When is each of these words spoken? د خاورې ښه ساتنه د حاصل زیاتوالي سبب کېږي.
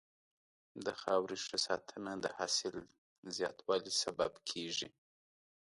د 0.85 0.87
خاورې 1.01 1.37
ښه 1.45 1.57
ساتنه 1.67 2.11
د 2.23 2.25
حاصل 2.37 2.75
زیاتوالي 3.37 3.93
سبب 4.03 4.31
کېږي. 4.49 4.89